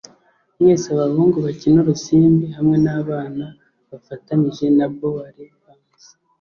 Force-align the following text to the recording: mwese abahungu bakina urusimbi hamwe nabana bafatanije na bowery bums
mwese 0.59 0.85
abahungu 0.95 1.37
bakina 1.45 1.77
urusimbi 1.81 2.45
hamwe 2.57 2.75
nabana 2.85 3.47
bafatanije 3.89 4.65
na 4.77 4.85
bowery 4.95 5.45
bums 5.59 6.03